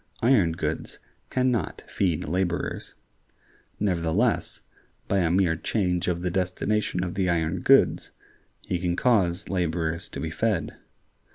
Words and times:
Iron 0.23 0.53
goods 0.53 0.97
can 1.29 1.51
not 1.51 1.83
feed 1.87 2.25
laborers. 2.27 2.95
Nevertheless, 3.79 4.63
by 5.07 5.19
a 5.19 5.29
mere 5.29 5.55
change 5.55 6.07
of 6.07 6.23
the 6.23 6.31
destination 6.31 7.03
of 7.03 7.13
the 7.13 7.29
iron 7.29 7.59
goods, 7.59 8.09
he 8.65 8.79
can 8.79 8.95
cause 8.95 9.47
laborers 9.47 10.09
to 10.09 10.19
be 10.19 10.31
fed. 10.31 10.75